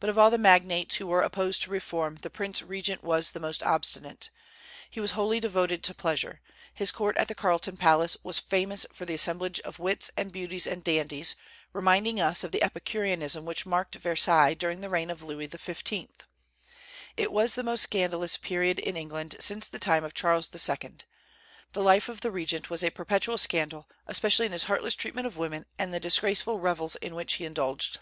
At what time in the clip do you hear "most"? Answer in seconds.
3.38-3.62, 17.62-17.82